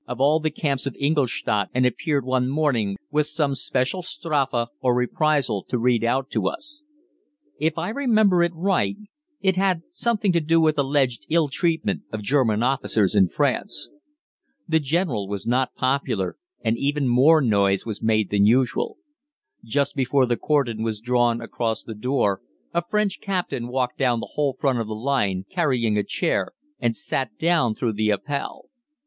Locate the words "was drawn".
20.81-21.41